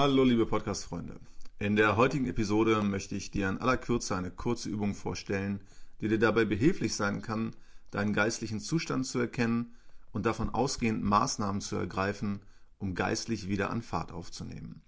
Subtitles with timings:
[0.00, 1.18] Hallo liebe Podcast-Freunde.
[1.58, 5.60] In der heutigen Episode möchte ich dir in aller Kürze eine kurze Übung vorstellen,
[6.00, 7.50] die dir dabei behilflich sein kann,
[7.90, 9.74] deinen geistlichen Zustand zu erkennen
[10.12, 12.42] und davon ausgehend Maßnahmen zu ergreifen,
[12.78, 14.82] um geistlich wieder an Fahrt aufzunehmen.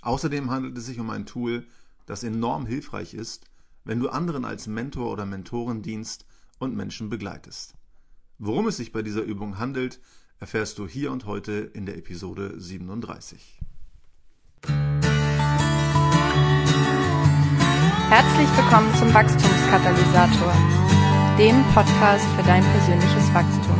[0.00, 1.66] Außerdem handelt es sich um ein Tool,
[2.06, 3.44] das enorm hilfreich ist,
[3.84, 6.24] wenn du anderen als Mentor oder Mentorin dienst
[6.58, 7.74] und Menschen begleitest.
[8.38, 10.00] Worum es sich bei dieser Übung handelt,
[10.40, 13.60] erfährst du hier und heute in der Episode 37.
[18.16, 20.54] Herzlich willkommen zum Wachstumskatalysator,
[21.36, 23.76] dem Podcast für dein persönliches Wachstum.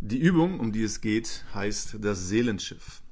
[0.00, 3.02] Die Übung, um die es geht, heißt das Seelenschiff.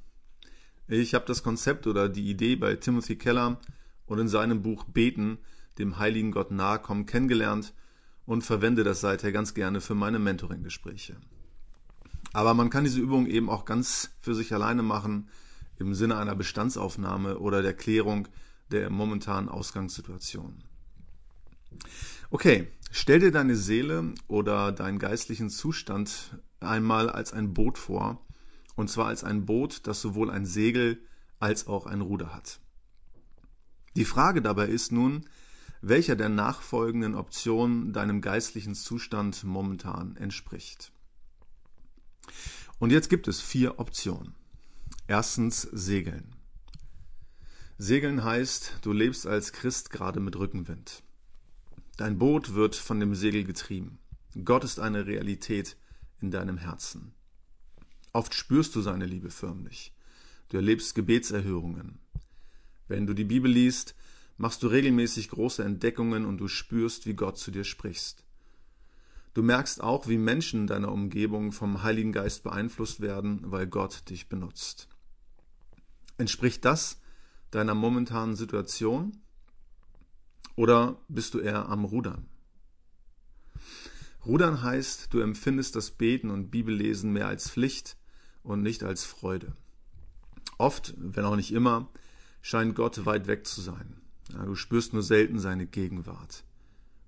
[0.86, 3.58] Ich habe das Konzept oder die Idee bei Timothy Keller
[4.06, 5.38] und in seinem Buch Beten,
[5.78, 7.74] dem heiligen Gott nahe kommen, kennengelernt
[8.24, 11.16] und verwende das seither ganz gerne für meine Mentoring-Gespräche.
[12.34, 15.28] Aber man kann diese Übung eben auch ganz für sich alleine machen,
[15.78, 18.28] im Sinne einer Bestandsaufnahme oder der Klärung
[18.70, 20.62] der momentanen Ausgangssituation.
[22.30, 28.24] Okay, stell dir deine Seele oder deinen geistlichen Zustand einmal als ein Boot vor,
[28.74, 31.02] und zwar als ein Boot, das sowohl ein Segel
[31.38, 32.60] als auch ein Ruder hat.
[33.96, 35.28] Die Frage dabei ist nun,
[35.82, 40.92] welcher der nachfolgenden Optionen deinem geistlichen Zustand momentan entspricht.
[42.78, 44.34] Und jetzt gibt es vier Optionen.
[45.12, 46.24] Erstens Segeln.
[47.76, 51.02] Segeln heißt, du lebst als Christ gerade mit Rückenwind.
[51.98, 53.98] Dein Boot wird von dem Segel getrieben.
[54.42, 55.76] Gott ist eine Realität
[56.22, 57.12] in deinem Herzen.
[58.14, 59.92] Oft spürst du seine Liebe förmlich.
[60.48, 61.98] Du erlebst Gebetserhörungen.
[62.88, 63.94] Wenn du die Bibel liest,
[64.38, 68.24] machst du regelmäßig große Entdeckungen und du spürst, wie Gott zu dir sprichst.
[69.34, 74.08] Du merkst auch, wie Menschen in deiner Umgebung vom Heiligen Geist beeinflusst werden, weil Gott
[74.08, 74.88] dich benutzt.
[76.22, 77.00] Entspricht das
[77.50, 79.18] deiner momentanen Situation?
[80.54, 82.28] Oder bist du eher am Rudern?
[84.24, 87.96] Rudern heißt, du empfindest das Beten und Bibellesen mehr als Pflicht
[88.44, 89.56] und nicht als Freude.
[90.58, 91.88] Oft, wenn auch nicht immer,
[92.40, 94.00] scheint Gott weit weg zu sein.
[94.32, 96.44] Ja, du spürst nur selten seine Gegenwart.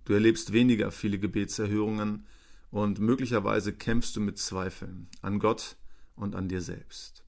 [0.06, 2.26] Du erlebst weniger viele Gebetserhörungen
[2.72, 5.76] und möglicherweise kämpfst du mit Zweifeln an Gott
[6.16, 7.23] und an dir selbst.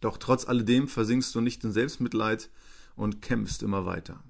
[0.00, 2.50] Doch trotz alledem versinkst du nicht in Selbstmitleid
[2.94, 4.22] und kämpfst immer weiter.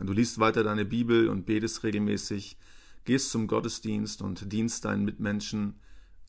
[0.00, 2.56] Du liest weiter deine Bibel und betest regelmäßig,
[3.04, 5.80] gehst zum Gottesdienst und dienst deinen Mitmenschen,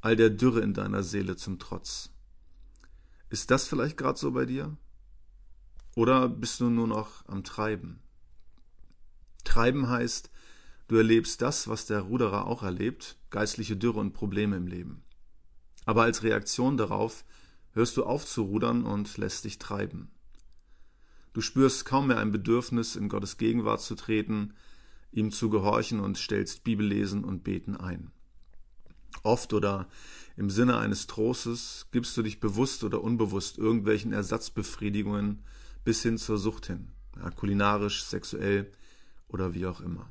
[0.01, 2.09] all der Dürre in deiner Seele zum Trotz.
[3.29, 4.75] Ist das vielleicht gerade so bei dir?
[5.95, 8.01] Oder bist du nur noch am Treiben?
[9.44, 10.30] Treiben heißt,
[10.88, 15.03] du erlebst das, was der Ruderer auch erlebt, geistliche Dürre und Probleme im Leben.
[15.85, 17.24] Aber als Reaktion darauf
[17.74, 20.10] hörst du auf zu rudern und lässt dich treiben.
[21.34, 24.54] Du spürst kaum mehr ein Bedürfnis, in Gottes Gegenwart zu treten,
[25.12, 28.12] ihm zu gehorchen und stellst Bibellesen und Beten ein.
[29.24, 29.88] Oft oder
[30.36, 35.44] im Sinne eines Trostes gibst du dich bewusst oder unbewusst irgendwelchen Ersatzbefriedigungen
[35.84, 38.72] bis hin zur Sucht hin, ja, kulinarisch, sexuell
[39.28, 40.10] oder wie auch immer.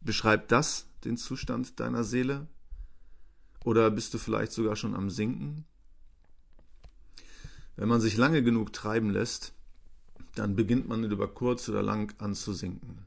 [0.00, 2.48] Beschreibt das den Zustand deiner Seele?
[3.64, 5.64] Oder bist du vielleicht sogar schon am Sinken?
[7.76, 9.54] Wenn man sich lange genug treiben lässt,
[10.34, 13.04] dann beginnt man über kurz oder lang an zu sinken.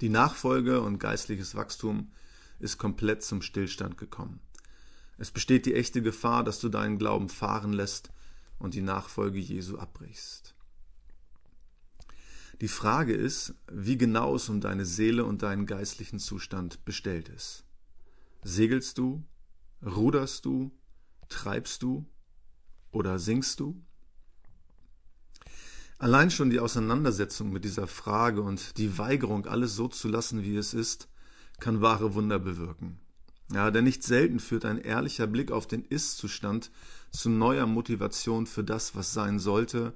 [0.00, 2.10] Die Nachfolge und geistliches Wachstum
[2.58, 4.40] ist komplett zum Stillstand gekommen.
[5.18, 8.10] Es besteht die echte Gefahr, dass du deinen Glauben fahren lässt
[8.58, 10.54] und die Nachfolge Jesu abbrichst.
[12.60, 17.64] Die Frage ist, wie genau es um deine Seele und deinen geistlichen Zustand bestellt ist.
[18.42, 19.24] Segelst du?
[19.84, 20.70] Ruderst du?
[21.28, 22.06] Treibst du?
[22.92, 23.82] Oder singst du?
[25.98, 30.56] Allein schon die Auseinandersetzung mit dieser Frage und die Weigerung, alles so zu lassen, wie
[30.56, 31.08] es ist,
[31.58, 32.98] kann wahre Wunder bewirken.
[33.52, 36.70] Ja, denn nicht selten führt ein ehrlicher Blick auf den Ist-Zustand
[37.10, 39.94] zu neuer Motivation für das, was sein sollte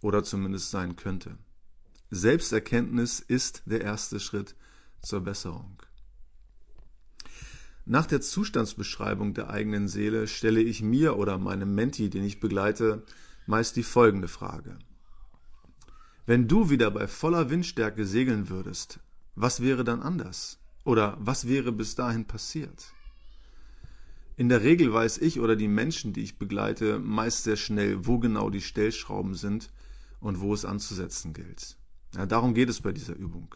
[0.00, 1.38] oder zumindest sein könnte.
[2.10, 4.54] Selbsterkenntnis ist der erste Schritt
[5.02, 5.82] zur Besserung.
[7.88, 13.04] Nach der Zustandsbeschreibung der eigenen Seele stelle ich mir oder meinem Menti, den ich begleite,
[13.46, 14.76] meist die folgende Frage.
[16.26, 18.98] Wenn du wieder bei voller Windstärke segeln würdest,
[19.36, 20.58] was wäre dann anders?
[20.84, 22.92] Oder was wäre bis dahin passiert?
[24.36, 28.18] In der Regel weiß ich oder die Menschen, die ich begleite, meist sehr schnell, wo
[28.18, 29.70] genau die Stellschrauben sind
[30.18, 31.76] und wo es anzusetzen gilt.
[32.16, 33.54] Ja, darum geht es bei dieser Übung.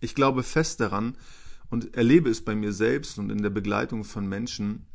[0.00, 1.16] Ich glaube fest daran
[1.70, 4.86] und erlebe es bei mir selbst und in der Begleitung von Menschen,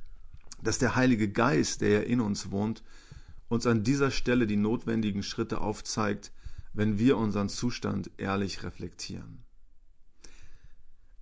[0.62, 2.84] dass der Heilige Geist, der ja in uns wohnt,
[3.48, 6.32] uns an dieser Stelle die notwendigen Schritte aufzeigt,
[6.74, 9.44] wenn wir unseren Zustand ehrlich reflektieren.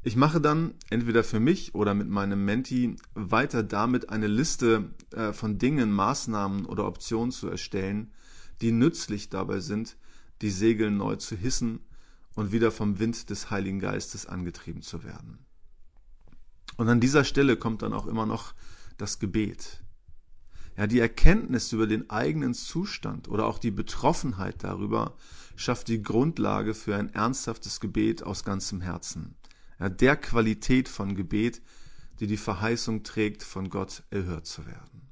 [0.04, 5.34] Ich mache dann entweder für mich oder mit meinem Menti weiter damit, eine Liste äh,
[5.34, 8.14] von Dingen, Maßnahmen oder Optionen zu erstellen,
[8.62, 9.98] die nützlich dabei sind,
[10.42, 11.82] die Segel neu zu hissen
[12.38, 15.39] und wieder vom Wind des Heiligen Geistes angetrieben zu werden.
[16.78, 18.54] Und an dieser Stelle kommt dann auch immer noch
[19.00, 19.81] das Gebet.
[20.78, 25.16] Ja, die Erkenntnis über den eigenen Zustand oder auch die Betroffenheit darüber
[25.56, 29.33] schafft die Grundlage für ein ernsthaftes Gebet aus ganzem Herzen.
[29.80, 31.63] Ja, der Qualität von Gebet,
[32.19, 35.10] die die Verheißung trägt, von Gott erhört zu werden.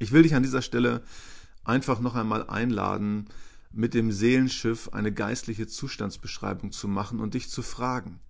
[0.00, 1.04] Ich will dich an dieser Stelle
[1.62, 3.28] einfach noch einmal einladen,
[3.72, 8.20] mit dem Seelenschiff eine geistliche Zustandsbeschreibung zu machen und dich zu fragen,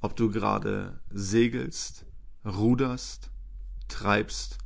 [0.00, 2.06] ob du gerade segelst,
[2.44, 3.30] ruderst,
[3.88, 4.58] treibst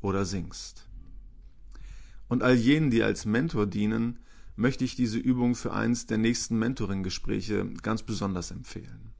[0.00, 0.88] oder singst.
[2.28, 4.18] Und all jenen, die als Mentor dienen,
[4.56, 9.14] möchte ich diese Übung für eins der nächsten Mentoring-Gespräche ganz besonders empfehlen.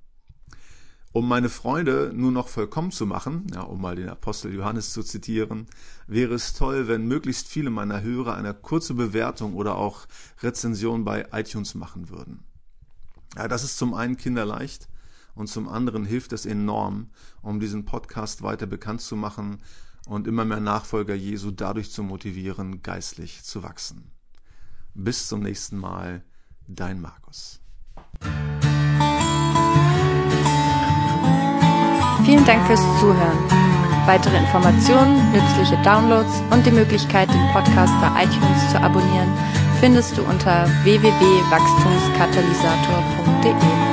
[1.11, 5.03] Um meine Freude nur noch vollkommen zu machen, ja, um mal den Apostel Johannes zu
[5.03, 5.67] zitieren,
[6.07, 10.07] wäre es toll, wenn möglichst viele meiner Hörer eine kurze Bewertung oder auch
[10.41, 12.46] Rezension bei iTunes machen würden.
[13.37, 14.89] Ja, das ist zum einen kinderleicht
[15.35, 17.11] und zum anderen hilft es enorm,
[17.43, 19.61] um diesen Podcast weiter bekannt zu machen
[20.07, 24.09] und immer mehr Nachfolger Jesu dadurch zu motivieren, geistlich zu wachsen.
[24.95, 26.23] Bis zum nächsten Mal,
[26.67, 27.59] dein Markus.
[32.25, 33.37] Vielen Dank fürs Zuhören.
[34.07, 39.31] Weitere Informationen, nützliche Downloads und die Möglichkeit, den Podcast bei iTunes zu abonnieren,
[39.79, 40.65] findest du unter
[43.47, 43.86] www.wachstumskatalysator.de.